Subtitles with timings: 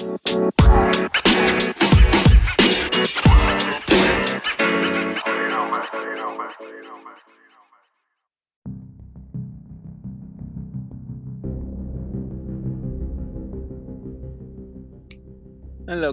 [0.00, 0.14] Hello,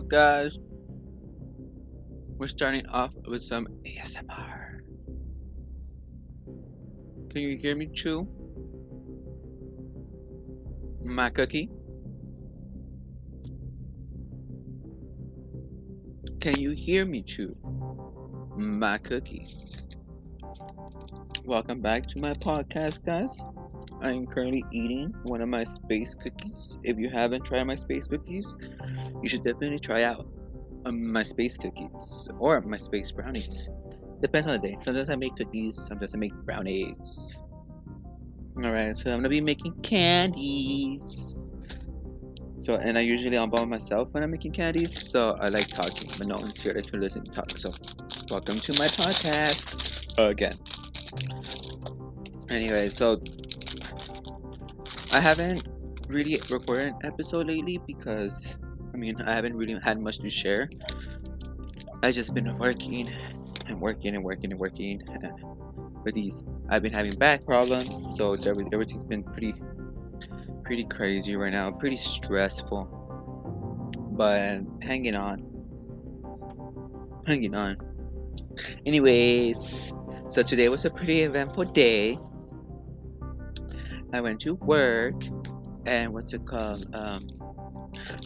[0.02, 0.58] guys.
[2.38, 4.82] We're starting off with some ASMR.
[7.30, 8.28] Can you hear me chew?
[11.02, 11.70] My cookie?
[16.40, 17.56] Can you hear me chew?
[18.56, 19.48] My cookie.
[21.46, 23.42] Welcome back to my podcast, guys.
[24.04, 26.78] I am currently eating one of my space cookies.
[26.84, 28.46] If you haven't tried my space cookies,
[29.24, 30.28] you should definitely try out
[30.86, 33.68] um, my space cookies or my space brownies.
[34.22, 34.78] Depends on the day.
[34.86, 37.36] Sometimes I make cookies, sometimes I make brownies.
[38.64, 41.36] Alright, so I'm gonna be making candies.
[42.60, 46.10] So, and I usually I'm by myself when I'm making candies, so I like talking,
[46.18, 47.56] but no one's here to listen to talk.
[47.56, 47.70] So,
[48.32, 50.58] welcome to my podcast again.
[52.50, 53.22] Anyway, so
[55.12, 55.68] I haven't
[56.08, 58.56] really recorded an episode lately because
[58.92, 60.68] I mean I haven't really had much to share.
[62.02, 63.14] I just been working
[63.68, 65.30] and working and working and working eh,
[66.04, 66.34] with these.
[66.70, 69.54] I've been having back problems, so everything's been pretty
[70.68, 72.84] pretty crazy right now, pretty stressful.
[74.18, 75.42] But hanging on.
[77.26, 77.78] Hanging on.
[78.86, 79.94] Anyways,
[80.30, 82.20] so today was a pretty eventful day.
[84.12, 85.16] I went to work,
[85.86, 86.94] and what's it called?
[86.94, 87.28] Um,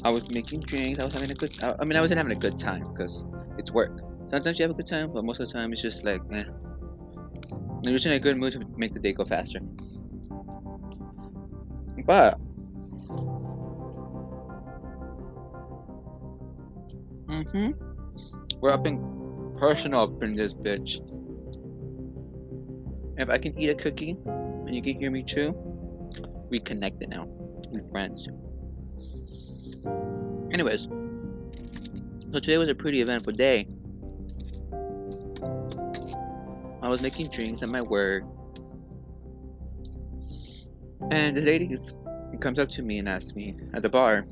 [0.04, 1.00] I was making drinks.
[1.00, 1.62] I was having a good.
[1.62, 3.24] I, I mean, I wasn't having a good time because
[3.60, 4.02] it's work.
[4.32, 6.44] Sometimes you have a good time, but most of the time it's just like, eh.
[7.84, 9.60] You're just in a good mood to make the day go faster.
[12.06, 12.38] But
[17.28, 17.72] mm-hmm,
[18.60, 21.00] we're up in personal up in this bitch.
[23.18, 25.56] If I can eat a cookie and you can hear me too,
[26.50, 27.26] we connected now.
[27.70, 28.28] We're friends.
[30.54, 30.88] Anyways,
[32.32, 33.68] so today was a pretty eventful day.
[36.82, 38.24] I was making drinks at my work,
[41.12, 41.42] and the
[42.32, 44.26] lady comes up to me and asks me at the bar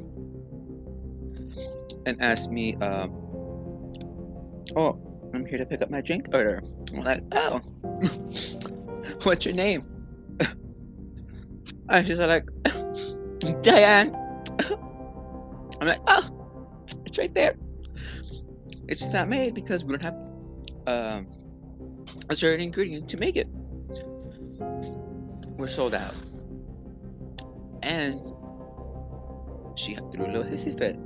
[2.05, 3.11] and asks me, um,
[4.75, 4.97] "Oh,
[5.33, 7.59] I'm here to pick up my drink order." I'm like, "Oh,
[9.23, 9.85] what's your name?"
[11.91, 12.45] And she's like,
[13.63, 14.15] Diane.
[15.81, 16.29] I'm like, oh,
[17.05, 17.55] it's right there.
[18.87, 20.13] It's just not made because we don't have
[20.85, 21.27] um,
[22.29, 23.47] a certain ingredient to make it.
[25.57, 26.13] We're sold out.
[27.83, 28.19] And
[29.77, 30.97] she threw a little hissy fit.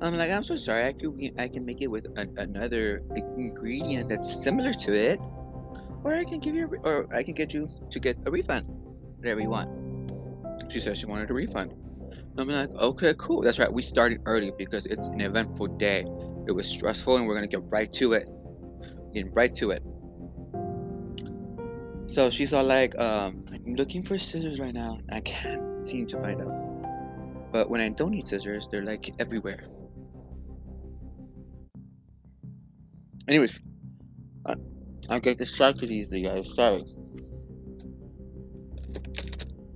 [0.00, 0.86] I'm like, I'm so sorry.
[0.86, 5.18] I can I can make it with a, another ingredient that's similar to it,
[6.02, 8.66] or I can give you, a, or I can get you to get a refund,
[9.16, 9.70] whatever you want.
[10.70, 11.72] She said she wanted a refund.
[12.36, 13.42] I'm like, okay, cool.
[13.42, 13.72] That's right.
[13.72, 16.04] We started early because it's an eventful day.
[16.46, 18.28] It was stressful, and we're gonna get right to it.
[19.14, 19.82] Getting right to it.
[22.08, 24.98] So she's all like, um, I'm looking for scissors right now.
[25.10, 26.52] I can't seem to find them.
[27.52, 29.64] But when I don't need scissors, they're like everywhere.
[33.28, 33.58] Anyways,
[34.46, 34.54] I,
[35.08, 36.52] I get distracted easily, guys.
[36.54, 36.84] Sorry.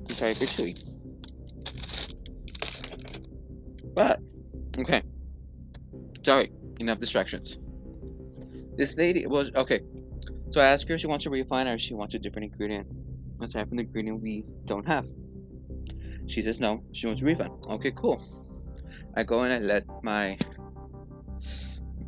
[0.09, 0.77] I'm sorry for chewing.
[3.95, 4.21] But,
[4.79, 5.03] okay.
[6.25, 7.59] Sorry, enough distractions.
[8.77, 9.81] This lady was, okay.
[10.51, 12.53] So I asked her if she wants a refine or if she wants a different
[12.53, 12.87] ingredient.
[13.43, 15.07] Aside from the ingredient we don't have.
[16.29, 17.51] She says no, she wants a refund.
[17.71, 18.23] Okay, cool.
[19.17, 20.39] I go and I let my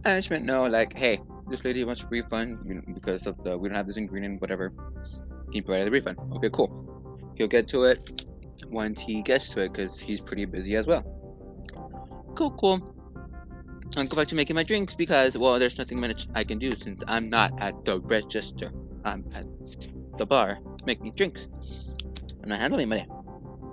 [0.05, 3.87] management know, like, hey, this lady wants a refund because of the we don't have
[3.87, 4.71] this ingredient, whatever.
[4.71, 6.19] Can you provide the refund?
[6.37, 6.71] Okay, cool.
[7.35, 8.27] He'll get to it
[8.69, 11.03] once he gets to it because he's pretty busy as well.
[12.37, 12.95] Cool, cool.
[13.97, 16.77] I'll go back to making my drinks because, well, there's nothing much I can do
[16.77, 18.71] since I'm not at the register.
[19.05, 19.47] I'm at
[20.19, 21.49] the bar making drinks.
[22.43, 23.09] I'm not handling money.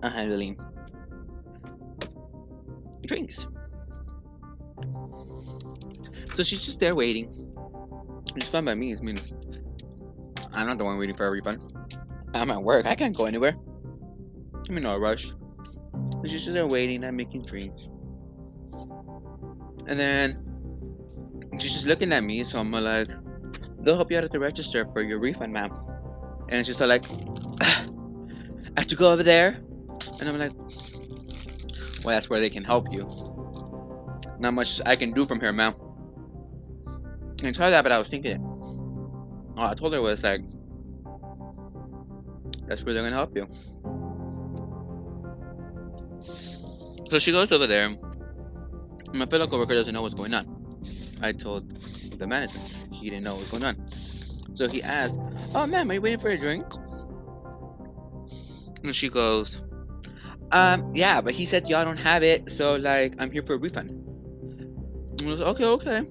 [0.04, 0.58] I'm handling
[3.06, 3.48] drinks.
[6.36, 7.34] So she's just there waiting.
[8.36, 8.96] It's fine by me.
[8.96, 9.20] I mean,
[10.52, 11.62] I'm not the one waiting for a refund.
[12.34, 12.86] I'm at work.
[12.86, 13.56] I can't go anywhere.
[14.70, 15.32] I'm in no rush.
[16.24, 17.04] She's just there waiting.
[17.04, 17.88] I'm making drinks.
[19.88, 20.38] And then
[21.60, 23.10] she's just looking at me, so I'm like,
[23.80, 25.72] they'll help you out at the register for your refund, ma'am.
[26.50, 27.06] And she's like,
[27.62, 27.86] ah,
[28.76, 29.62] I have to go over there.
[30.20, 30.54] And I'm like,
[32.04, 33.06] well, that's where they can help you.
[34.40, 35.74] Not much I can do from here, man.
[37.44, 38.42] And tell that, but I was thinking,
[39.58, 40.42] all I told her was like,
[42.68, 43.48] that's where they're gonna help you.
[47.10, 47.96] So she goes over there.
[49.14, 50.80] My fellow coworker doesn't know what's going on.
[51.22, 51.72] I told
[52.20, 52.60] the manager
[52.92, 53.90] he didn't know what's going on.
[54.56, 55.18] So he asked,
[55.56, 56.66] "Oh, ma'am, are you waiting for a drink?"
[58.84, 59.58] And she goes,
[60.52, 63.58] "Um, yeah, but he said y'all don't have it, so like I'm here for a
[63.58, 63.92] refund."
[65.22, 66.02] I was okay, okay.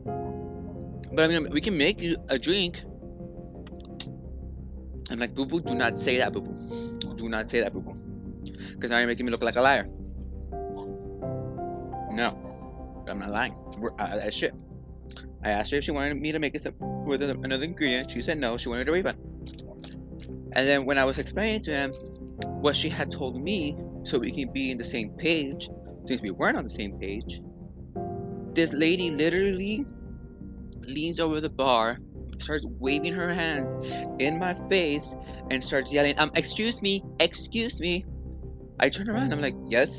[1.12, 2.80] But I mean, we can make you a drink.
[5.08, 7.14] I'm like, boo boo, do not say that, boo boo.
[7.16, 7.94] Do not say that, boo boo.
[8.74, 9.86] Because now you're making me look like a liar.
[12.10, 13.54] No, I'm not lying.
[13.78, 13.92] We're,
[14.30, 14.54] shit.
[15.44, 18.10] I asked her if she wanted me to make it with another ingredient.
[18.10, 18.56] She said no.
[18.56, 19.18] She wanted a refund.
[20.52, 21.92] And then when I was explaining to him
[22.60, 25.68] what she had told me, so we can be in the same page,
[26.06, 27.40] since we weren't on the same page,
[28.54, 29.84] this lady literally
[30.82, 31.98] leans over the bar,
[32.38, 33.70] starts waving her hands
[34.18, 35.14] in my face,
[35.50, 38.04] and starts yelling, "Um, excuse me, excuse me."
[38.78, 39.32] I turn around.
[39.32, 39.90] I'm like, "Yes,"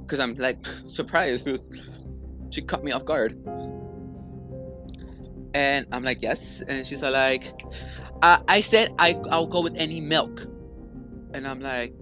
[0.00, 1.48] because I'm like surprised.
[2.50, 3.38] She caught me off guard.
[5.54, 6.62] And I'm like, yes.
[6.66, 7.44] And she's like,
[8.22, 10.40] uh, I said I, I'll go with any milk.
[11.32, 11.94] And I'm like,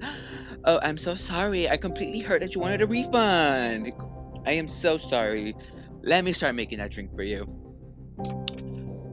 [0.65, 1.69] oh, I'm so sorry.
[1.69, 3.93] I completely heard that you wanted a refund.
[4.47, 5.55] I am so sorry.
[6.03, 7.47] Let me start making that drink for you.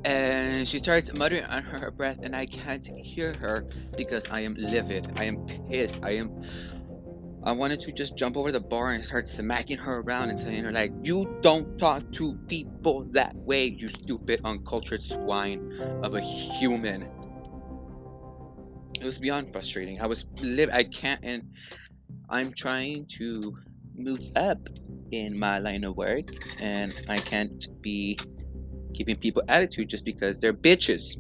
[0.06, 3.66] And she starts muttering under her breath, and I can't hear her
[3.98, 5.12] because I am livid.
[5.16, 5.98] I am pissed.
[6.04, 6.44] I am
[7.46, 10.64] I wanted to just jump over the bar and start smacking her around and telling
[10.64, 15.72] her like, "You don't talk to people that way, you stupid, uncultured swine
[16.02, 17.08] of a human."
[19.00, 20.02] It was beyond frustrating.
[20.02, 20.70] I was live.
[20.72, 21.44] I can't, and
[22.30, 23.58] I'm trying to
[23.96, 24.60] move up
[25.12, 26.26] in my line of work,
[26.60, 28.18] and I can't be
[28.94, 31.18] giving people attitude just because they're bitches.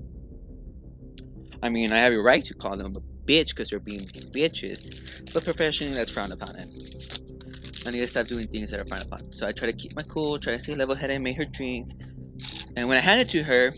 [1.61, 5.33] I mean, I have a right to call them a bitch because they're being bitches,
[5.33, 6.55] but professionally that's frowned upon.
[6.55, 7.19] It.
[7.85, 9.31] I need to stop doing things that are frowned upon.
[9.31, 11.45] So I try to keep my cool, try to stay level headed, and make her
[11.45, 11.91] drink.
[12.75, 13.73] And when I handed it to her,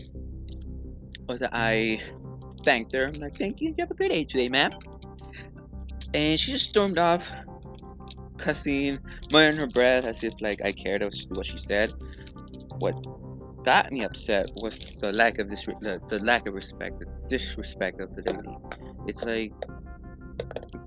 [1.28, 2.00] was that I
[2.64, 3.06] thanked her.
[3.06, 4.72] I'm like, thank you, you have a good day today, ma'am.
[6.14, 7.22] And she just stormed off,
[8.38, 8.98] cussing,
[9.32, 11.92] muttering her breath as if like I cared what she said.
[12.78, 12.94] What
[13.64, 18.00] got me upset was the lack of this the, the lack of respect, the disrespect
[18.00, 18.56] of the lady.
[19.06, 19.52] It's like,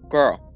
[0.09, 0.51] girl,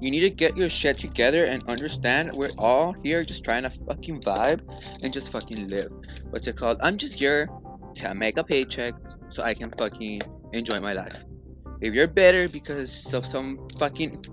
[0.00, 3.70] you need to get your shit together and understand we're all here just trying to
[3.86, 4.62] fucking vibe
[5.02, 5.92] and just fucking live.
[6.30, 6.78] What's it called?
[6.82, 7.48] I'm just here
[7.96, 8.94] to make a paycheck
[9.28, 11.16] so I can fucking enjoy my life.
[11.80, 14.24] If you're better because of some fucking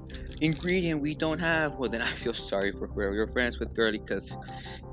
[0.42, 4.00] ingredient we don't have, well then I feel sorry for whoever you're friends with, girlie,
[4.00, 4.32] because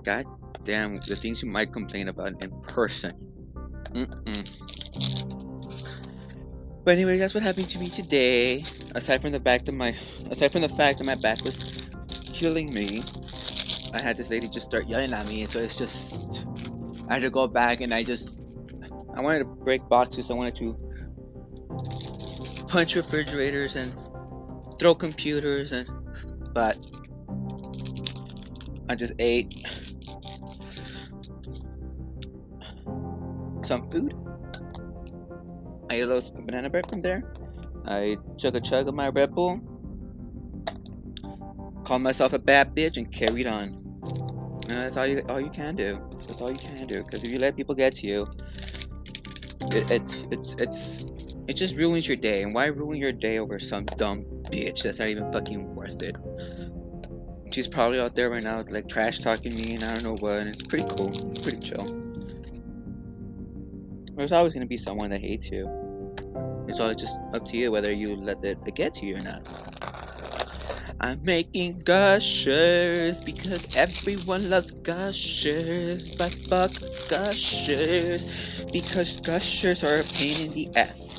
[0.04, 0.24] god
[0.64, 3.12] damn the things you might complain about in person.
[3.92, 4.48] Mm-mm.
[6.84, 8.64] But anyway, that's what happened to me today.
[8.94, 9.96] Aside from the fact that my,
[10.30, 11.56] aside from the fact that my back was
[12.24, 13.02] killing me,
[13.94, 16.44] I had this lady just start yelling at me, and so it's just,
[17.08, 18.42] I had to go back, and I just,
[19.14, 20.30] I wanted to break boxes.
[20.30, 20.76] I wanted to
[22.68, 23.92] punch refrigerators and
[24.78, 25.88] throw computers, and
[26.52, 26.76] but
[28.88, 29.66] I just ate
[33.66, 34.14] some food
[35.94, 37.22] I ate a little banana bread from there.
[37.86, 39.60] I took a chug of my Red Bull,
[41.84, 43.80] called myself a bad bitch, and carried on.
[44.68, 46.00] And that's all you all you can do.
[46.26, 47.04] That's all you can do.
[47.04, 48.26] Because if you let people get to you,
[49.70, 52.42] it, it's it's it's it just ruins your day.
[52.42, 56.16] And why ruin your day over some dumb bitch that's not even fucking worth it?
[57.52, 60.36] She's probably out there right now, like trash talking me, and I don't know what.
[60.38, 61.10] And it's pretty cool.
[61.30, 61.86] It's pretty chill.
[64.16, 65.68] There's always to be someone that hates you.
[66.68, 69.46] It's all just up to you whether you let it get to you or not.
[71.00, 76.14] I'm making gushers because everyone loves gushers.
[76.14, 76.72] But fuck
[77.08, 78.26] gushers
[78.72, 81.13] because gushers are a pain in the ass.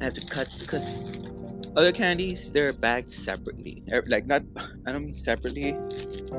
[0.00, 0.84] I have to cut because
[1.76, 3.82] other candies they're bagged separately.
[3.92, 4.42] Er, like not,
[4.86, 5.72] I don't mean separately.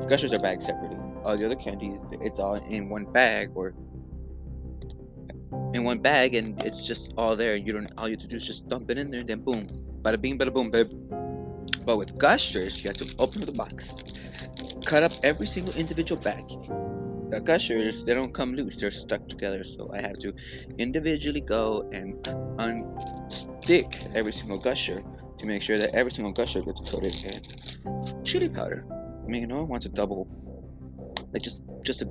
[0.08, 0.98] Gushers are bagged separately.
[1.24, 3.74] All the other candies, it's all in one bag or
[5.74, 7.56] in one bag and it's just all there.
[7.56, 9.40] You don't all you have to do is just dump it in there and then
[9.40, 9.68] boom.
[10.02, 10.90] Bada bing bada boom, babe.
[11.84, 13.88] But with gushers, you have to open the box,
[14.84, 16.44] cut up every single individual bag.
[17.30, 19.64] The gushers, they don't come loose, they're stuck together.
[19.64, 20.32] So I have to
[20.78, 22.14] individually go and
[22.58, 25.02] unstick every single gusher
[25.38, 28.84] to make sure that every single gusher gets coated in chili powder.
[29.24, 30.28] I mean, you know, wants a double
[31.32, 32.06] like just just a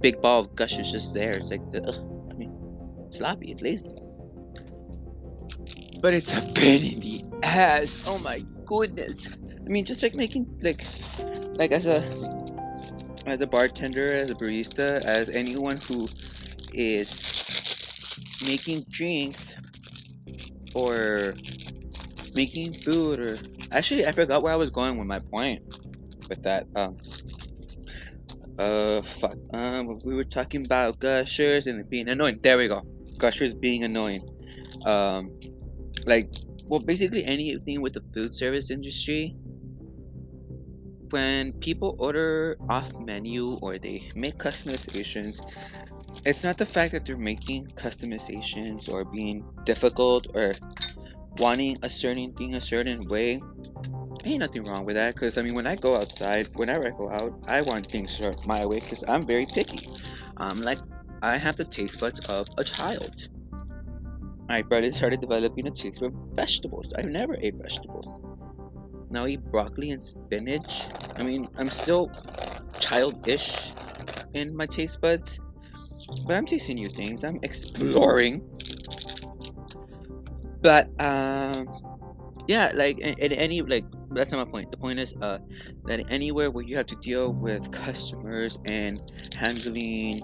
[0.00, 1.32] big ball of gushers just there.
[1.32, 1.94] It's like, ugh,
[2.30, 2.52] I mean,
[3.10, 3.52] sloppy.
[3.52, 3.88] It's lazy.
[6.00, 7.94] But it's a pain in the ass.
[8.06, 9.26] Oh my goodness.
[9.64, 10.84] I mean, just like making like,
[11.56, 12.00] like as a
[13.30, 16.06] as a bartender, as a barista, as anyone who
[16.72, 17.10] is
[18.44, 19.54] making drinks
[20.74, 21.34] or
[22.34, 23.38] making food or
[23.72, 25.62] actually I forgot where I was going with my point
[26.28, 26.66] with that.
[26.76, 26.96] Um
[28.58, 29.36] uh fuck.
[29.52, 32.40] Um we were talking about gushers and being annoying.
[32.42, 32.82] There we go.
[33.18, 34.22] Gushers being annoying.
[34.84, 35.38] Um
[36.06, 36.30] like
[36.68, 39.36] well basically anything with the food service industry
[41.10, 45.40] when people order off menu or they make customizations
[46.24, 50.54] it's not the fact that they're making customizations or being difficult or
[51.38, 53.40] wanting a certain thing a certain way.
[54.24, 57.08] Ain't nothing wrong with that because i mean when i go outside whenever i go
[57.08, 59.86] out i want things my way because i'm very picky.
[60.38, 60.78] Um like
[61.22, 63.28] i have the taste buds of a child.
[64.48, 66.92] My brother started developing a taste for vegetables.
[66.96, 68.20] I've never ate vegetables
[69.10, 70.82] now eat broccoli and spinach
[71.16, 72.10] i mean i'm still
[72.78, 73.72] childish
[74.34, 75.40] in my taste buds
[76.26, 77.24] but I'm tasting new things.
[77.24, 78.42] I'm exploring.
[80.60, 81.68] But um,
[82.46, 84.70] yeah, like in any like that's not my point.
[84.70, 85.38] The point is uh
[85.86, 89.00] that anywhere where you have to deal with customers and
[89.34, 90.22] handling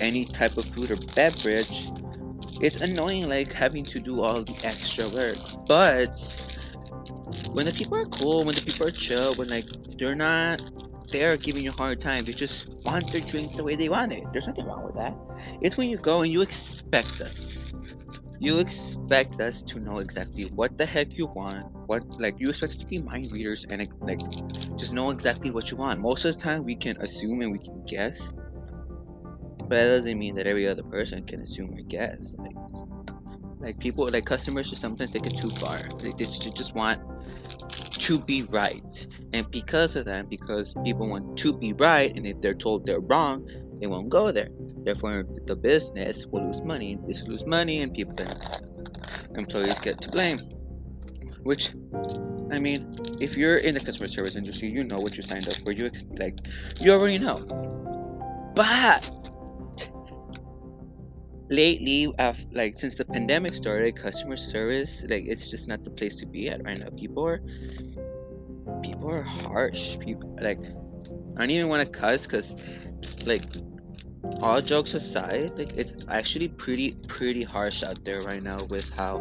[0.00, 1.90] any type of food or beverage,
[2.60, 5.36] it's annoying like having to do all the extra work.
[5.66, 6.08] But
[7.52, 9.66] when the people are cool, when the people are chill, when like
[9.98, 10.60] they're not
[11.10, 12.24] they're giving you a hard time.
[12.24, 14.24] They just want their drinks the way they want it.
[14.32, 15.14] There's nothing wrong with that.
[15.60, 17.58] It's when you go and you expect us.
[18.40, 21.66] You expect us to know exactly what the heck you want.
[21.86, 24.20] What like you expect us to be mind readers and like
[24.76, 26.00] just know exactly what you want.
[26.00, 28.20] Most of the time we can assume and we can guess.
[29.60, 32.34] But that doesn't mean that every other person can assume or guess.
[32.38, 32.56] Like,
[33.60, 35.88] like people like customers just sometimes take it too far.
[36.00, 37.00] Like they just want
[37.98, 39.06] to be right.
[39.32, 43.00] And because of that, because people want to be right, and if they're told they're
[43.00, 43.48] wrong,
[43.80, 44.48] they won't go there.
[44.84, 46.98] Therefore, the business will lose money.
[47.06, 48.14] This lose money, and people
[49.34, 50.38] employees get to blame.
[51.42, 51.70] Which,
[52.50, 55.56] I mean, if you're in the customer service industry, you know what you signed up
[55.56, 55.72] for.
[55.72, 56.48] You expect,
[56.80, 57.38] you already know.
[58.54, 59.04] But
[61.50, 66.16] lately after, like since the pandemic started customer service like it's just not the place
[66.16, 66.88] to be at right now.
[66.96, 67.40] People are
[68.82, 69.98] people are harsh.
[69.98, 70.60] People like
[71.36, 72.54] i don't even want to cuss because
[73.24, 73.42] like
[74.40, 79.18] all jokes aside like it's actually pretty pretty harsh out there right now with how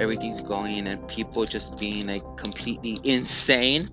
[0.00, 3.90] everything's going and people just being like completely insane.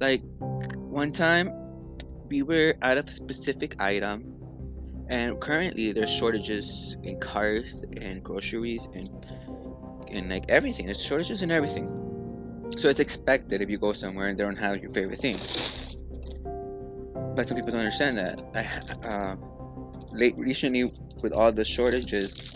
[0.00, 1.50] Like one time
[2.28, 4.33] we were out of a specific item
[5.08, 9.08] and currently there's shortages in cars and groceries and
[10.08, 10.86] and like everything.
[10.86, 11.88] There's shortages in everything.
[12.78, 15.38] So it's expected if you go somewhere and they don't have your favorite thing.
[17.36, 18.42] But some people don't understand that.
[18.54, 19.36] I uh,
[20.12, 20.92] late recently
[21.22, 22.54] with all the shortages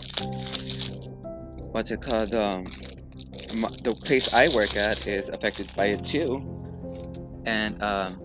[1.71, 2.65] what's it called um
[3.83, 6.41] the place i work at is affected by it too.
[7.45, 8.21] And um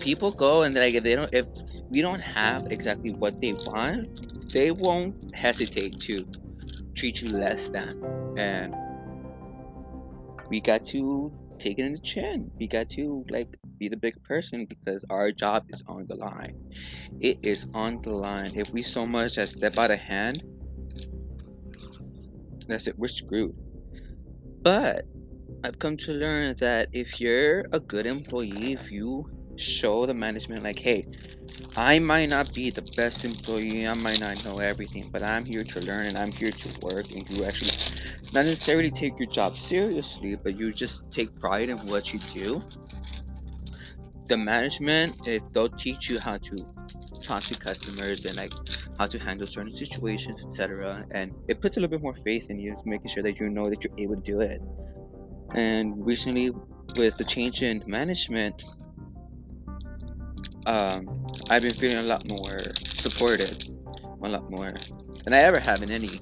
[0.00, 1.46] people go and like if they don't if
[1.90, 6.26] we don't have exactly what they want, they won't hesitate to
[6.94, 8.02] treat you less than.
[8.36, 8.74] And
[10.50, 12.50] we got to take it in the chin.
[12.58, 16.56] We got to like be the big person because our job is on the line.
[17.20, 18.52] It is on the line.
[18.54, 20.42] If we so much as step out of hand,
[22.66, 22.98] that's it.
[22.98, 23.56] We're screwed.
[24.62, 25.06] But
[25.64, 30.62] I've come to learn that if you're a good employee, if you show the management
[30.62, 31.06] like, hey,
[31.76, 35.64] I might not be the best employee, I might not know everything, but I'm here
[35.64, 37.72] to learn and I'm here to work and you actually
[38.32, 42.62] not necessarily take your job seriously, but you just take pride in what you do.
[44.28, 46.56] The management, if they'll teach you how to
[47.22, 48.52] talk to customers and like
[48.98, 51.04] how to handle certain situations, etc.
[51.12, 53.68] And it puts a little bit more faith in you, making sure that you know
[53.70, 54.60] that you're able to do it.
[55.54, 56.50] And recently,
[56.96, 58.62] with the change in management,
[60.68, 62.60] um, I've been feeling a lot more
[62.96, 63.74] supported,
[64.22, 64.74] a lot more
[65.24, 66.20] than I ever have in any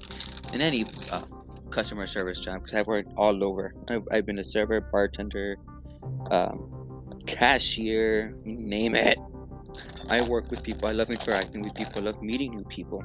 [0.53, 1.23] in any uh,
[1.69, 3.73] customer service job because I've worked all over.
[3.89, 5.57] I've, I've been a server, bartender,
[6.31, 9.19] um, cashier, name it.
[10.09, 10.87] I work with people.
[10.87, 12.01] I love interacting with people.
[12.01, 13.03] I love meeting new people.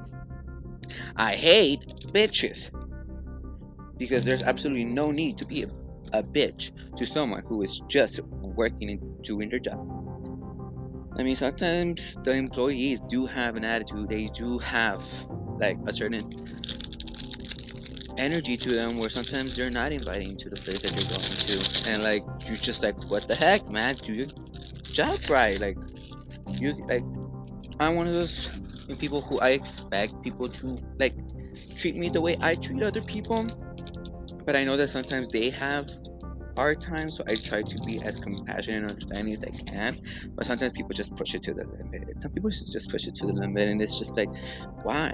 [1.17, 1.81] I hate
[2.13, 2.71] bitches
[3.99, 5.71] because there's absolutely no need to be a,
[6.13, 10.02] a, bitch to someone who is just working and doing their job.
[11.19, 14.09] I mean, sometimes the employees do have an attitude.
[14.09, 15.03] They do have
[15.59, 16.31] like a certain
[18.19, 21.91] energy to them where sometimes they're not inviting to the place that they're going to.
[21.91, 23.97] And like, you're just like, what the heck, man?
[23.97, 24.27] Do your
[24.85, 25.61] job right.
[25.61, 25.77] Like,
[26.49, 27.05] you, like,
[27.79, 28.49] I'm one of those
[28.99, 31.15] people who I expect people to like
[31.77, 33.47] treat me the way I treat other people.
[34.45, 35.89] But I know that sometimes they have
[36.57, 40.01] hard times, so I try to be as compassionate and understanding as I can.
[40.35, 42.21] But sometimes people just push it to the limit.
[42.21, 44.31] Some people just push it to the limit, and it's just like,
[44.83, 45.13] why?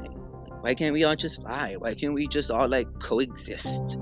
[0.61, 1.79] Why can't we all just vibe?
[1.79, 3.97] Why can't we just all like coexist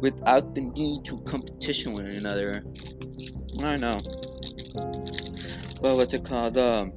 [0.00, 2.64] without the need to competition one another?
[3.58, 3.98] I don't know.
[5.80, 6.58] Well, what's it called?
[6.58, 6.92] Um,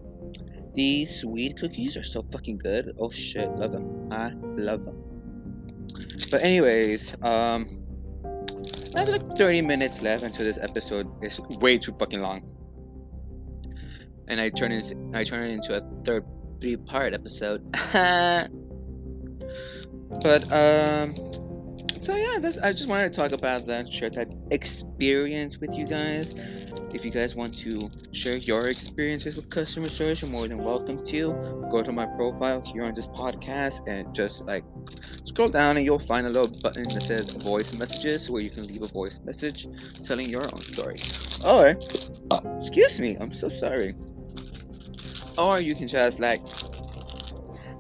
[0.74, 2.96] these sweet cookies are so fucking good.
[3.00, 4.12] Oh shit, love them.
[4.12, 5.04] I love them.
[6.32, 7.84] But anyways, um,
[8.96, 12.44] I have like 30 minutes left until this episode is way too fucking long.
[14.28, 16.26] And I turn it I turn it into a third
[16.62, 17.70] three part episode.
[20.22, 21.16] but um
[22.04, 25.86] so yeah, that's, I just wanted to talk about that, share that experience with you
[25.86, 26.36] guys.
[26.94, 31.06] If you guys want to share your experiences with customer service, you're more than welcome
[31.06, 31.68] to.
[31.72, 34.66] Go to my profile here on this podcast and just like
[35.24, 38.68] scroll down and you'll find a little button that says voice messages where you can
[38.68, 39.66] leave a voice message
[40.06, 41.00] telling your own story.
[41.46, 41.78] Or,
[42.32, 43.96] oh, excuse me, I'm so sorry.
[45.38, 46.44] Or you can just like,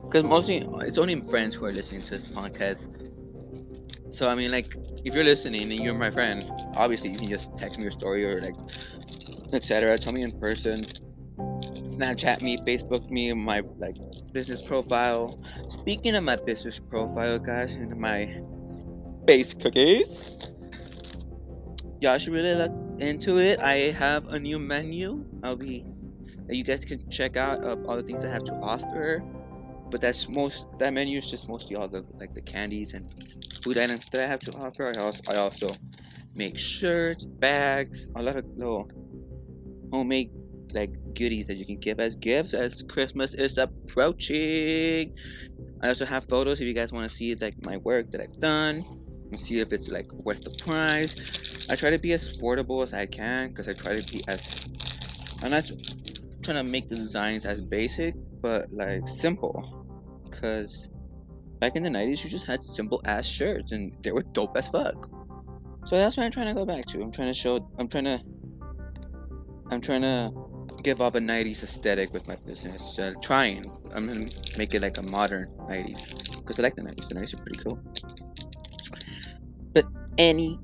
[0.03, 3.02] because mostly it's only friends who are listening to this podcast
[4.13, 7.49] so I mean, like, if you're listening and you're my friend, obviously you can just
[7.57, 8.55] text me your story or like,
[9.51, 9.97] etc.
[9.97, 10.85] Tell me in person.
[11.37, 13.95] Snapchat me, Facebook me, my like
[14.31, 15.39] business profile.
[15.81, 18.39] Speaking of my business profile, guys, and my
[19.23, 20.35] space cookies,
[21.99, 23.59] y'all should really look into it.
[23.59, 25.25] I have a new menu.
[25.43, 25.85] I'll be
[26.47, 29.23] that you guys can check out of all the things I have to offer
[29.93, 33.13] but that's most that menu is just mostly all the like the candies and
[33.63, 34.91] food items that I have to offer.
[34.91, 35.75] I also I also
[36.33, 38.89] make shirts, bags, a lot of little
[39.91, 40.31] homemade
[40.71, 45.13] like goodies that you can give as gifts as Christmas is approaching.
[45.83, 48.39] I also have photos if you guys want to see like my work that I've
[48.39, 48.83] done
[49.29, 51.13] and see if it's like worth the price.
[51.69, 54.41] I try to be as affordable as I can because I try to be as
[55.43, 55.69] I'm not
[56.41, 59.82] trying to make the designs as basic but like simple
[60.43, 60.89] because
[61.59, 64.67] back in the 90s you just had simple ass shirts and they were dope as
[64.67, 65.09] fuck.
[65.87, 67.01] So that's what i'm trying to go back to.
[67.01, 68.19] I'm trying to show i'm trying to
[69.71, 70.31] i'm trying to
[70.83, 72.81] give off a 90s aesthetic with my business.
[72.99, 73.71] Uh, trying.
[73.93, 74.27] I'm gonna
[74.57, 77.63] make it like a modern 90s because i like the 90s the 90s are pretty
[77.63, 77.79] cool
[80.17, 80.59] Anyways,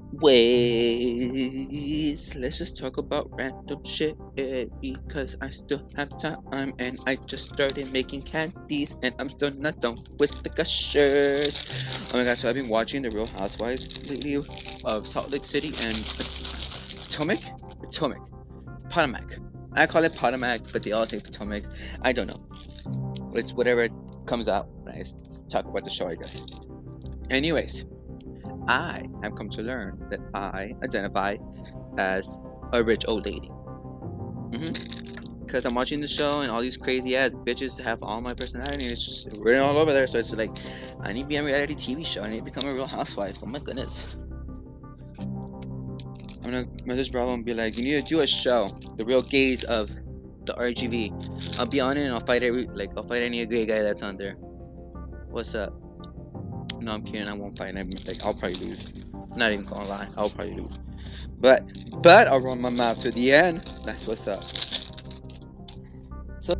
[2.36, 7.50] let's just talk about random shit eh, because I still have time and I just
[7.52, 11.66] started making candies and I'm still not done with the gushers.
[12.14, 14.36] Oh my gosh, so I've been watching The Real Housewives lately
[14.84, 16.06] of Salt Lake City and
[17.06, 17.40] Potomac?
[17.82, 18.22] Potomac.
[18.92, 19.40] Potomac.
[19.74, 21.64] I call it Potomac, but they all say Potomac.
[22.04, 22.40] I don't know.
[23.34, 23.90] It's whatever
[24.28, 25.06] comes out when I
[25.50, 26.40] talk about the show, I guess.
[27.32, 27.84] Anyways.
[28.70, 31.38] I have come to learn that I identify
[31.98, 32.38] as
[32.72, 33.50] a rich old lady.
[33.50, 35.44] Mm-hmm.
[35.44, 38.86] Because I'm watching the show and all these crazy ass bitches have all my personality
[38.86, 40.06] it's just written all over there.
[40.06, 40.52] So it's like,
[41.02, 42.22] I need to be on a reality TV show.
[42.22, 43.38] I need to become a real housewife.
[43.42, 44.06] Oh my goodness.
[45.18, 48.70] I'm gonna message Bravo and be like, you need to do a show.
[48.98, 49.90] The real gays of
[50.46, 51.58] the RGV.
[51.58, 54.04] I'll be on it and I'll fight every, like, I'll fight any gay guy that's
[54.04, 54.34] on there.
[55.32, 55.74] What's up?
[56.82, 57.28] No, I'm kidding.
[57.28, 57.92] I won't fight him.
[58.06, 58.80] Like, I'll probably lose.
[59.36, 60.08] not even gonna lie.
[60.16, 60.74] I'll probably lose.
[61.40, 61.64] But,
[62.02, 63.64] but I'll run my mouth to the end.
[63.86, 64.44] That's what's up.
[66.42, 66.54] So.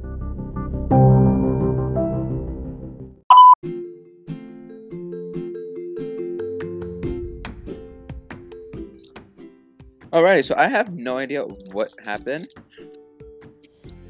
[10.12, 12.54] Alrighty, so I have no idea what happened,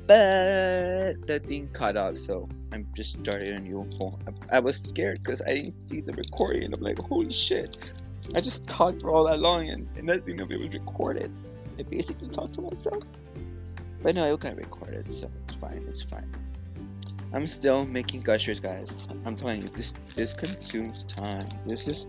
[0.10, 2.18] but the thing cut off.
[2.18, 4.18] So I'm just starting a new phone.
[4.52, 6.74] I, was scared because I didn't see the recording.
[6.74, 7.78] I'm like, holy shit.
[8.34, 11.32] I just talked for all that long and, and nothing of it was recorded.
[11.78, 13.04] I basically talked to myself.
[14.02, 16.36] But no, it got recorded, so it's fine, it's fine.
[17.32, 18.90] I'm still making gushers, guys.
[19.26, 21.48] I'm telling you, this this consumes time.
[21.68, 22.08] This is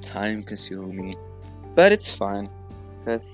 [0.00, 1.14] time consuming.
[1.74, 2.48] But it's fun.
[3.04, 3.26] Because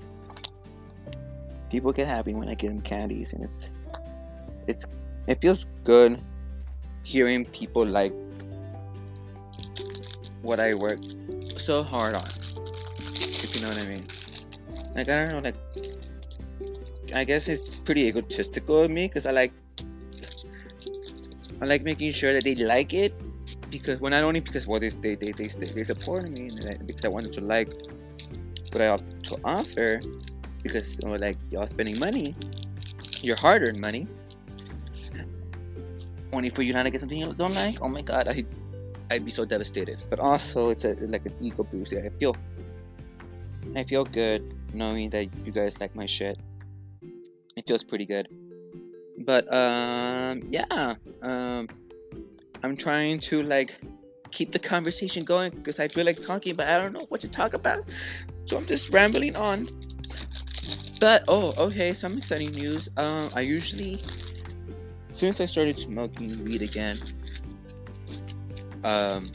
[1.69, 3.69] people get happy when I give them candies and it's
[4.69, 4.85] it's
[5.27, 6.21] it feels good
[7.03, 8.13] hearing people like
[10.41, 10.99] what I work
[11.57, 12.29] so hard on.
[13.15, 14.05] If you know what I mean.
[14.95, 15.57] Like I don't know, like
[17.13, 19.53] I guess it's pretty egotistical of me because I like
[21.61, 23.13] I like making sure that they like it
[23.69, 26.73] because well not only because well they they they they, they support me and I,
[26.83, 27.73] because I wanted to like
[28.71, 29.99] what I have to offer
[30.63, 32.35] because you know, like y'all spending money,
[33.21, 34.07] your hard-earned money,
[36.33, 37.77] only for you not to get something you don't like.
[37.81, 38.45] Oh my god, I
[39.11, 39.99] I'd be so devastated.
[40.09, 41.93] But also it's a like an ego boost.
[41.93, 42.35] I feel
[43.75, 46.39] I feel good knowing that you guys like my shit.
[47.55, 48.27] It feels pretty good.
[49.19, 51.67] But um yeah, um
[52.63, 53.73] I'm trying to like
[54.31, 57.27] keep the conversation going because I feel like talking, but I don't know what to
[57.27, 57.83] talk about.
[58.45, 59.69] So I'm just rambling on.
[60.99, 62.89] But oh, okay, some exciting news.
[62.97, 64.01] Um, I usually,
[65.19, 66.97] since I started smoking weed again,
[68.85, 69.29] um,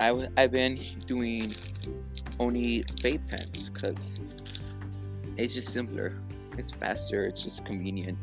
[0.00, 1.54] I w- I've been doing
[2.40, 3.98] only vape pens because
[5.36, 6.14] it's just simpler,
[6.56, 8.18] it's faster, it's just convenient.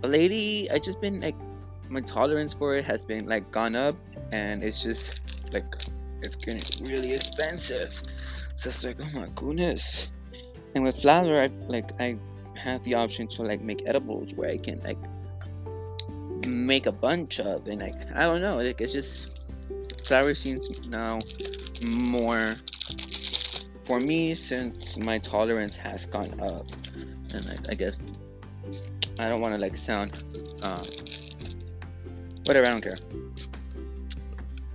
[0.00, 1.36] But lately, I just been like
[1.88, 3.94] my tolerance for it has been like gone up
[4.32, 5.20] and it's just
[5.52, 5.72] like
[6.20, 7.94] it's getting really expensive.
[8.56, 10.08] So it's like oh my goodness.
[10.74, 12.16] And with flower i like i
[12.60, 14.98] have the option to like make edibles where i can like
[16.46, 19.40] make a bunch of and like i don't know like it's just
[20.04, 21.18] flower seems now
[21.82, 22.56] more
[23.84, 26.66] for me since my tolerance has gone up
[27.32, 27.96] and I, I guess
[29.18, 30.22] i don't want to like sound
[30.62, 30.84] um,
[32.50, 32.98] Whatever, I don't care.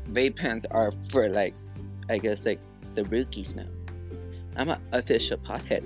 [0.09, 1.53] Vape pens are for like,
[2.09, 2.59] I guess like
[2.93, 3.67] the rookies now.
[4.55, 5.83] I'm an official pothead.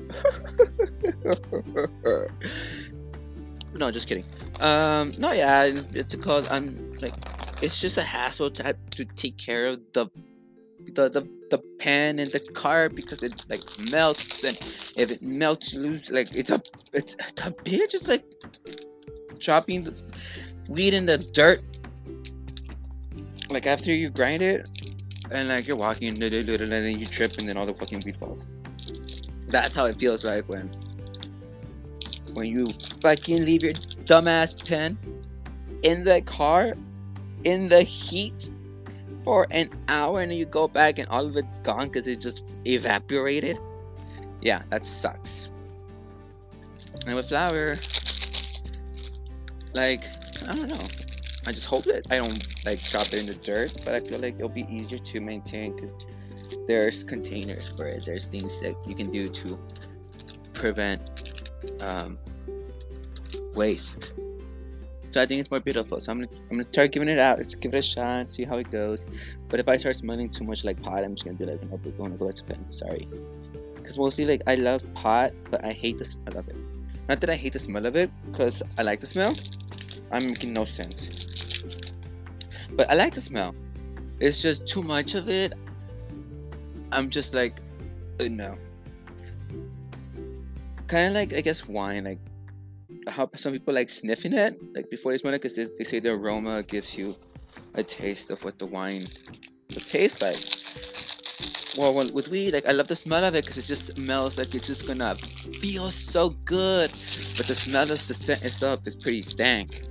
[3.73, 4.25] no, just kidding.
[4.59, 7.13] Um, no, yeah, it's because I'm like,
[7.61, 10.07] it's just a hassle to have to take care of the
[10.93, 14.57] the the, the pen and the car because it like melts and
[14.95, 16.61] if it melts you lose like it's a
[16.93, 18.23] it's a bitch just like
[19.39, 19.93] chopping the
[20.69, 21.61] weed in the dirt
[23.49, 24.67] like after you grind it,
[25.31, 28.45] and like you're walking, and then you trip, and then all the fucking weed falls.
[29.49, 30.69] That's how it feels like when
[32.33, 32.67] when you
[33.01, 34.97] fucking leave your dumbass pen
[35.81, 36.75] in the car
[37.43, 38.49] in the heat
[39.23, 42.43] for an hour and you go back and all of it's gone because it just
[42.65, 43.57] evaporated.
[44.41, 45.49] Yeah, that sucks.
[47.05, 47.77] And with flower,
[49.73, 50.03] like,
[50.47, 50.87] I don't know.
[51.45, 54.19] I just hope that I don't like drop it in the dirt, but I feel
[54.19, 55.95] like it'll be easier to maintain because
[56.69, 58.05] there's containers for it.
[58.05, 59.57] There's things that you can do to
[60.53, 61.01] prevent
[61.81, 62.19] um,
[63.55, 64.13] waste.
[65.09, 65.99] So I think it's more beautiful.
[65.99, 67.39] So I'm gonna I'm gonna start giving it out.
[67.39, 69.03] Let's give it a shot, see how it goes.
[69.47, 71.81] But if I start smelling too much like pot, I'm just gonna be like, nope,
[71.83, 72.63] we're gonna go to pen.
[72.69, 73.07] Sorry.
[73.73, 76.55] Because mostly like I love pot, but I hate the smell of it.
[77.09, 79.33] Not that I hate the smell of it, because I like the smell.
[80.11, 81.09] I'm making no sense.
[82.73, 83.55] But I like the smell.
[84.19, 85.53] It's just too much of it.
[86.91, 87.59] I'm just like,
[88.19, 88.57] uh, no.
[90.87, 92.19] Kind of like I guess wine, like
[93.07, 95.99] how some people like sniffing it, like before they smell it, because they, they say
[95.99, 97.15] the aroma gives you
[97.75, 99.07] a taste of what the wine
[99.73, 100.43] would taste like.
[101.77, 104.37] Well, well, with weed, like I love the smell of it because it just smells
[104.37, 105.15] like it's just gonna
[105.61, 106.91] feel so good.
[107.37, 109.83] But the smell of the scent itself is pretty stank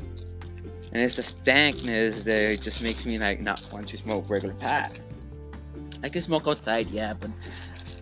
[0.93, 4.99] and it's the stankness that just makes me like not want to smoke regular pot.
[6.03, 7.31] I can smoke outside, yeah, but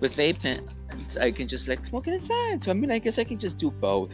[0.00, 2.62] with vape vaping, I can just like smoke inside.
[2.62, 4.12] So I mean, I guess I can just do both.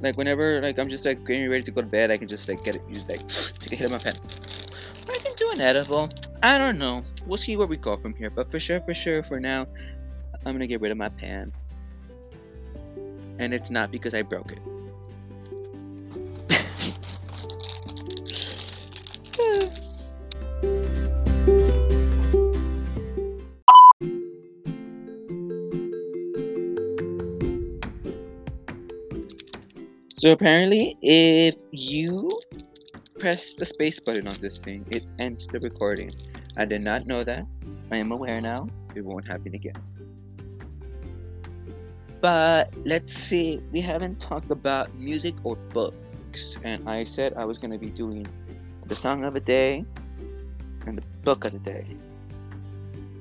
[0.00, 2.48] Like whenever like I'm just like getting ready to go to bed, I can just
[2.48, 3.26] like get it, use like
[3.60, 4.16] take a hit of my pen.
[5.08, 6.08] I can do an edible.
[6.42, 7.02] I don't know.
[7.26, 8.30] We'll see where we go from here.
[8.30, 9.66] But for sure, for sure, for now,
[10.46, 11.52] I'm gonna get rid of my pen.
[13.38, 14.60] And it's not because I broke it.
[30.20, 32.30] So apparently, if you
[33.18, 36.12] press the space button on this thing, it ends the recording.
[36.58, 37.46] I did not know that.
[37.90, 38.68] I am aware now.
[38.94, 39.80] It won't happen again.
[42.20, 43.62] But let's see.
[43.72, 48.26] We haven't talked about music or books, and I said I was gonna be doing
[48.88, 49.86] the song of the day
[50.86, 51.86] and the book of the day.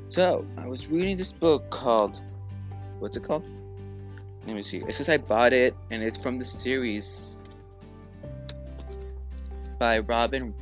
[0.10, 2.20] So I was reading this book called
[3.00, 3.46] what's it called?
[4.46, 4.78] Let me see.
[4.78, 7.06] It says I bought it, and it's from the series
[9.78, 10.54] by Robin.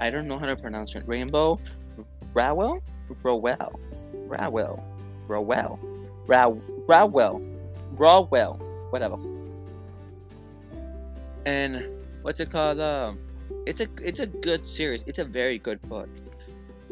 [0.00, 1.04] I don't know how to pronounce it.
[1.06, 1.58] Rainbow
[2.34, 2.82] Rowell,
[3.22, 3.80] Rowell,
[4.26, 4.84] Rowell,
[5.26, 5.78] Rowell,
[6.28, 7.40] Row Rawell,
[7.96, 8.58] Rawell,
[8.90, 9.16] whatever.
[11.46, 11.86] And
[12.22, 12.80] what's it called?
[12.80, 13.18] Um,
[13.66, 15.02] it's a it's a good series.
[15.06, 16.08] It's a very good book.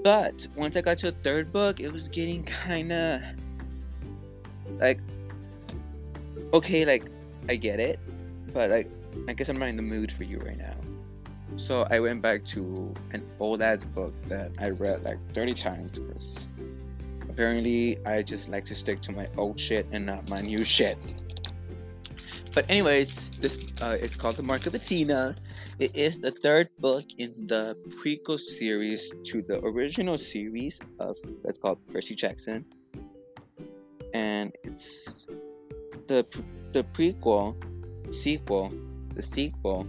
[0.02, 3.20] But once I got to the third book, it was getting kind of
[4.78, 5.00] like
[6.54, 7.04] okay, like
[7.48, 7.98] I get it,
[8.54, 8.88] but like
[9.28, 10.76] I guess I'm not in the mood for you right now.
[11.56, 15.98] So I went back to an old ass book that I read like 30 times
[15.98, 16.34] because
[17.28, 20.96] apparently I just like to stick to my old shit and not my new shit.
[22.54, 25.36] But anyways, this uh, it's called The Mark of Athena.
[25.80, 31.58] It is the third book in the prequel series to the original series of that's
[31.58, 32.64] called Percy Jackson,
[34.12, 35.26] and it's
[36.06, 36.26] the
[36.72, 37.54] the prequel,
[38.22, 38.72] sequel,
[39.14, 39.86] the sequel.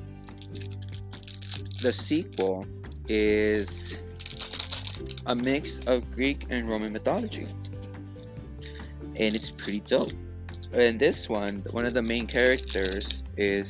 [1.82, 2.66] The sequel
[3.08, 3.96] is
[5.26, 7.48] a mix of Greek and Roman mythology,
[9.16, 10.14] and it's pretty dope.
[10.74, 13.68] In this one, one of the main characters is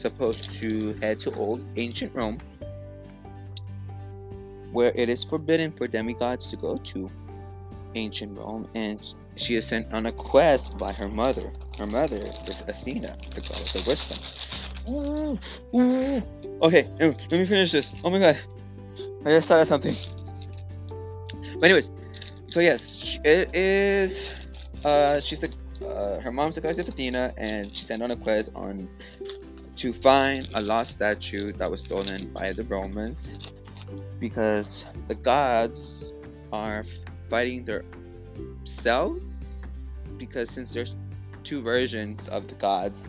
[0.00, 2.38] supposed to head to old ancient Rome,
[4.72, 7.10] where it is forbidden for demigods to go to
[7.94, 9.02] ancient Rome, and
[9.38, 11.52] she is sent on a quest by her mother.
[11.78, 15.38] Her mother is Athena, the goddess of wisdom.
[16.62, 17.92] Okay, let me finish this.
[18.02, 18.38] Oh my god,
[19.24, 19.96] I just thought of something.
[21.54, 21.90] But anyways,
[22.48, 24.30] so yes, it is.
[24.84, 25.50] Uh, she's the.
[25.84, 28.88] Uh, her mom's the goddess of Athena, and she's sent on a quest on
[29.76, 33.38] to find a lost statue that was stolen by the Romans
[34.18, 36.12] because the gods
[36.52, 36.84] are
[37.30, 37.64] fighting
[38.38, 39.22] themselves
[40.16, 40.94] because since there's
[41.44, 43.02] two versions of the gods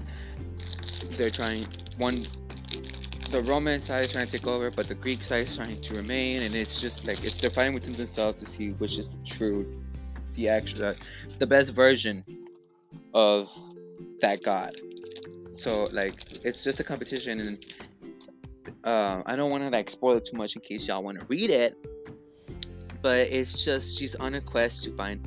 [1.12, 1.66] they're trying
[1.98, 2.26] one
[3.32, 5.94] the Roman side is trying to take over but the Greek side is trying to
[5.96, 9.26] remain and it's just like it's they're fighting within themselves to see which is the
[9.26, 9.82] true
[10.36, 10.96] the actual
[11.38, 12.24] the best version
[13.14, 13.48] of
[14.22, 14.76] that god
[15.60, 17.66] so like it's just a competition, and
[18.86, 21.26] um, I don't want to like spoil it too much in case y'all want to
[21.26, 21.76] read it.
[23.02, 25.26] But it's just she's on a quest to find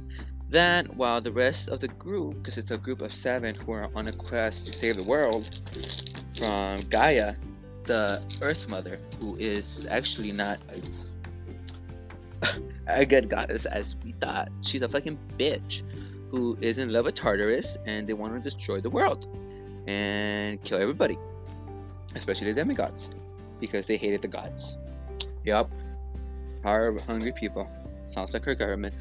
[0.52, 3.88] that, while the rest of the group, because it's a group of seven who are
[3.94, 5.60] on a quest to save the world
[6.36, 7.34] from Gaia,
[7.84, 10.58] the Earth Mother, who is actually not
[12.42, 12.52] a,
[13.00, 14.50] a good goddess as we thought.
[14.60, 15.82] She's a fucking bitch
[16.30, 19.26] who is in love with Tartarus, and they want to destroy the world
[19.86, 21.18] and kill everybody,
[22.14, 23.08] especially the demigods,
[23.58, 24.76] because they hated the gods.
[25.44, 25.72] Yup,
[26.62, 27.68] power of hungry people.
[28.12, 28.94] Sounds like our government.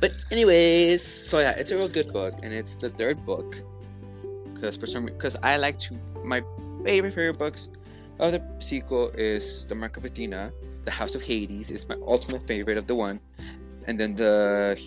[0.00, 3.56] But anyways, so yeah, it's a real good book, and it's the third book.
[4.52, 5.94] Because for some, because I like to,
[6.24, 6.42] my
[6.84, 7.68] favorite favorite books
[8.18, 10.52] of the sequel is the Mark of Athena,
[10.84, 13.18] the House of Hades is my ultimate favorite of the one,
[13.86, 14.78] and then the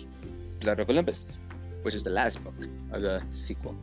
[0.60, 1.36] Blood of Olympus,
[1.82, 2.54] which is the last book
[2.92, 3.74] of the sequel.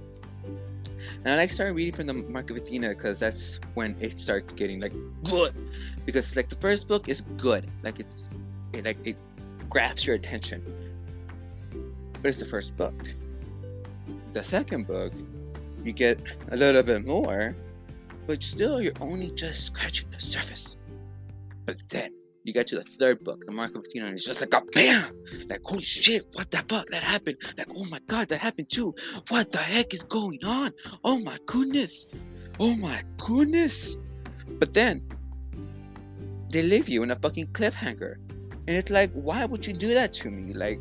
[1.24, 4.52] And I like started reading from the Mark of Athena because that's when it starts
[4.54, 5.54] getting like good.
[6.06, 8.30] Because like the first book is good, like it's
[8.74, 9.18] it like it
[9.70, 10.64] grabs your attention.
[12.22, 12.94] But it's the first book.
[14.34, 15.14] The second book,
[15.84, 16.20] you get
[16.52, 17.56] a little bit more,
[18.28, 20.76] but still you're only just scratching the surface.
[21.66, 22.12] But then
[22.46, 24.62] you get to the third book, the Mark of Athena, and it's just like a
[24.74, 25.18] bam!
[25.50, 26.88] Like, holy shit, what the fuck?
[26.90, 27.38] That happened.
[27.58, 28.94] Like, oh my god, that happened too.
[29.30, 30.72] What the heck is going on?
[31.04, 32.06] Oh my goodness.
[32.60, 33.98] Oh my goodness.
[34.60, 35.02] But then,
[36.52, 38.18] they leave you in a fucking cliffhanger.
[38.68, 40.54] And it's like, why would you do that to me?
[40.54, 40.80] Like,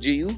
[0.00, 0.36] do you,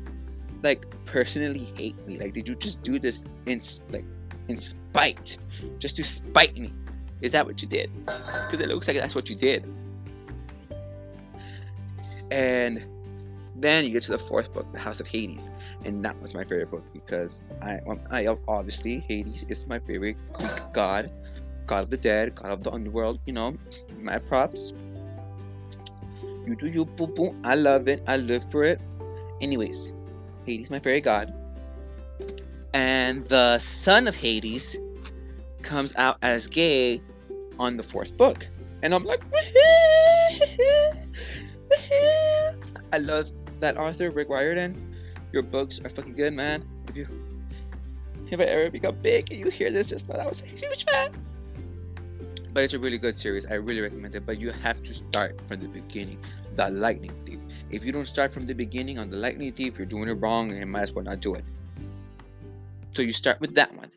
[0.62, 2.18] like, personally hate me?
[2.18, 4.05] Like, did you just do this in, like,
[4.49, 5.38] in spite?
[5.79, 6.70] Just to spite me?
[7.23, 7.90] Is that what you did?
[8.05, 9.64] Because it looks like that's what you did.
[12.31, 12.85] And
[13.57, 15.43] then you get to the fourth book, The House of Hades,
[15.85, 20.16] and that was my favorite book because I, um, I obviously Hades is my favorite
[20.33, 21.11] Greek god,
[21.66, 23.21] god of the dead, god of the underworld.
[23.27, 23.57] You know,
[24.01, 24.73] my props.
[26.47, 27.37] You do you, boo boo.
[27.45, 28.03] I love it.
[28.07, 28.81] I live for it.
[29.40, 29.93] Anyways,
[30.47, 31.35] Hades my favorite god,
[32.73, 34.77] and the son of Hades
[35.62, 37.03] comes out as gay
[37.59, 38.47] on the fourth book,
[38.83, 39.23] and I'm like.
[42.92, 43.29] I love
[43.61, 44.94] that author, Rick Riordan.
[45.33, 46.64] Your books are fucking good, man.
[46.88, 47.07] If you
[48.31, 50.85] if I ever become big and you hear this, just know that was a huge
[50.85, 51.11] fan.
[52.53, 53.44] But it's a really good series.
[53.46, 54.26] I really recommend it.
[54.26, 56.18] But you have to start from the beginning.
[56.57, 57.38] The Lightning Thief.
[57.70, 60.50] If you don't start from the beginning on the Lightning Thief, you're doing it wrong
[60.50, 61.44] and you might as well not do it.
[62.94, 63.90] So you start with that one.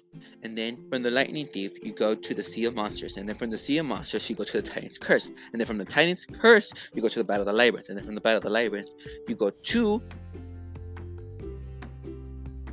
[0.43, 3.15] And then from the Lightning Thief, you go to the Sea of Monsters.
[3.15, 5.27] And then from the Sea of Monsters, you go to the Titan's Curse.
[5.51, 7.87] And then from the Titan's Curse, you go to the Battle of the Labyrinth.
[7.87, 8.89] And then from the Battle of the Labyrinth,
[9.27, 10.01] you go to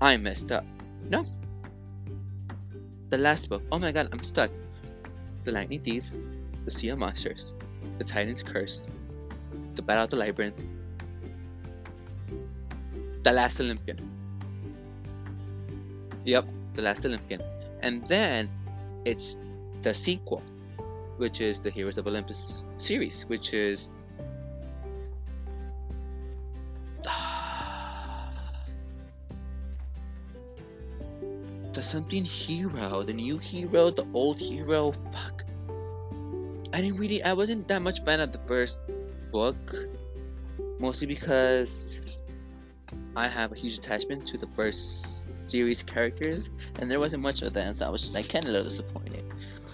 [0.00, 0.64] I messed up.
[1.11, 1.26] No.
[3.11, 3.62] The last book.
[3.70, 4.50] Oh my god, I'm stuck.
[5.44, 6.04] The Lightning Thief,
[6.64, 7.52] The Sea of Monsters,
[7.98, 8.83] The Titan's Curse,
[9.74, 10.56] The Battle of the Labyrinth,
[13.22, 14.11] The Last Olympian.
[16.24, 17.42] Yep, The Last Olympian.
[17.82, 18.50] And then
[19.04, 19.36] it's
[19.82, 20.42] the sequel,
[21.16, 23.88] which is the Heroes of Olympus series, which is
[31.72, 34.92] the something hero, the new hero, the old hero.
[35.12, 35.44] Fuck.
[36.72, 37.22] I didn't really.
[37.22, 38.78] I wasn't that much fan of the first
[39.32, 39.74] book,
[40.78, 41.98] mostly because
[43.16, 44.99] I have a huge attachment to the first
[45.50, 48.50] series characters, and there wasn't much of that, so I was just like kind of
[48.50, 49.24] a little disappointed.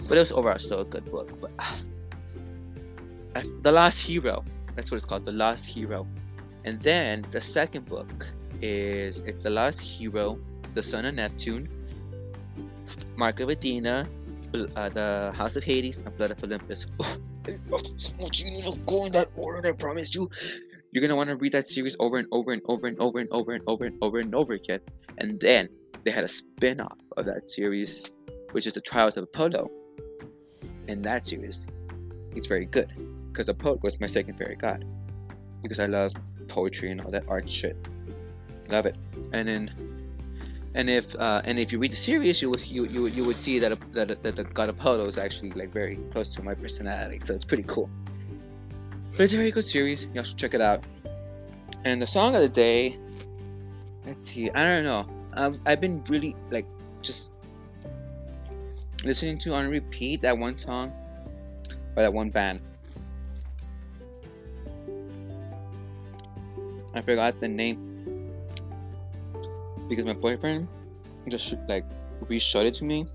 [0.07, 1.29] But it was overall still a good book.
[1.39, 1.51] But
[3.35, 4.43] uh, the Last Hero,
[4.75, 6.07] that's what it's called, the Last Hero.
[6.65, 8.27] And then the second book
[8.61, 10.39] is it's the Last Hero,
[10.73, 11.69] the Son of Neptune,
[13.15, 14.07] Mark of Athena,
[14.53, 16.85] uh, the House of Hades, and Blood of Olympus.
[16.99, 19.69] Oh, you need to go in that order.
[19.69, 20.29] I promise you.
[20.97, 23.29] You're gonna want to read that series over and over and over and over and
[23.31, 24.79] over and over and over and over again.
[25.19, 25.69] And then
[26.03, 28.03] they had a spin-off of that series,
[28.51, 29.69] which is the Trials of Apollo.
[30.87, 31.67] In that series,
[32.35, 32.91] it's very good
[33.31, 34.85] because Apollo was my second favorite god
[35.61, 36.13] because I love
[36.47, 37.77] poetry and all that art shit.
[38.67, 38.95] Love it.
[39.33, 39.69] And then
[40.73, 43.39] and if uh, and if you read the series, you would you you, you would
[43.41, 47.21] see that that that the God Apollo is actually like very close to my personality,
[47.23, 47.87] so it's pretty cool.
[49.17, 50.05] But it's a very good series.
[50.13, 50.83] You should check it out.
[51.85, 52.99] And the song of the day,
[54.05, 54.51] let's see.
[54.51, 55.07] I don't know.
[55.33, 56.67] I've I've been really like
[57.01, 57.31] just
[59.03, 60.93] listening to on repeat that one song
[61.95, 62.61] by that one band.
[66.93, 68.31] I forgot the name
[69.89, 70.67] because my boyfriend
[71.27, 71.85] just like
[72.27, 73.07] re-showed it to me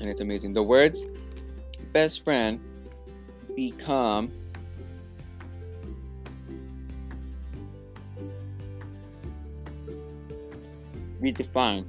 [0.00, 0.98] and it's amazing the words
[1.92, 2.58] best friend
[3.54, 4.32] become
[11.22, 11.84] redefined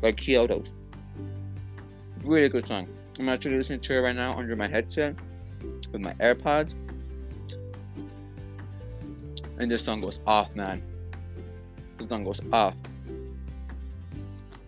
[0.00, 0.64] by Kyoto.
[2.24, 2.88] Really good song.
[3.18, 5.14] I'm actually listening to it right now under my headset
[5.92, 6.72] with my AirPods.
[9.58, 10.82] And this song goes off, man.
[11.98, 12.74] This song goes off.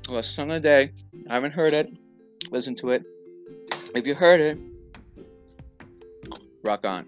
[0.09, 0.93] Well, song of the day.
[1.29, 1.93] I haven't heard it.
[2.51, 3.05] Listen to it.
[3.95, 4.59] If you heard it,
[6.65, 7.07] rock on.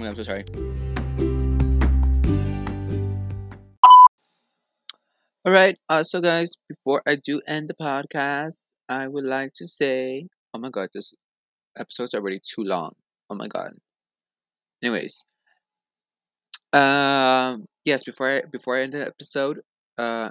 [0.00, 0.44] My God, I'm so sorry.
[5.46, 8.56] Alright, uh, so guys, before I do end the podcast,
[8.88, 11.12] I would like to say, oh my god, this
[11.78, 12.92] episode's already too long.
[13.28, 13.72] Oh my god.
[14.82, 15.24] Anyways,
[16.72, 19.60] um, yes, before I before I end the episode,
[19.98, 20.30] uh,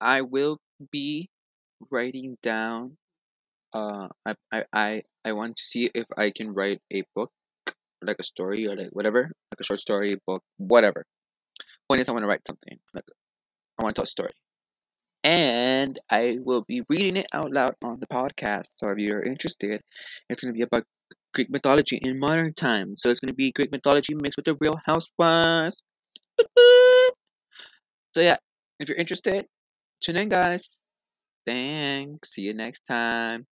[0.00, 0.58] I will
[0.90, 1.28] be
[1.90, 2.96] writing down.
[3.72, 7.30] Uh, I I I I want to see if I can write a book,
[8.04, 11.04] like a story or like whatever, like a short story book, whatever.
[11.88, 12.78] Point is, I want to write something.
[12.94, 13.04] Like,
[13.78, 14.32] I want to tell a story,
[15.24, 18.74] and I will be reading it out loud on the podcast.
[18.76, 19.80] So if you're interested,
[20.28, 20.84] it's gonna be about
[21.34, 23.02] Greek mythology in modern times.
[23.02, 25.82] So it's going to be Greek mythology mixed with the real housewives.
[26.38, 27.12] so
[28.20, 28.36] yeah,
[28.78, 29.46] if you're interested,
[30.02, 30.78] tune in guys.
[31.46, 32.34] Thanks.
[32.34, 33.46] See you next time.